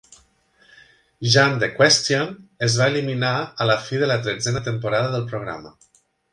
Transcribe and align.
"Jump 1.35 1.59
the 1.63 1.69
Question" 1.81 2.33
es 2.69 2.79
va 2.81 2.89
eliminar 2.95 3.35
a 3.67 3.71
la 3.73 3.79
fi 3.85 4.03
de 4.07 4.11
la 4.13 4.19
tretzena 4.27 4.67
temporada 4.73 5.15
del 5.17 5.33
programa. 5.33 5.79